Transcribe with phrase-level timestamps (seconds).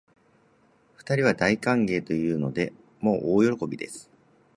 [0.95, 4.09] 二人は大歓迎というので、もう大喜びです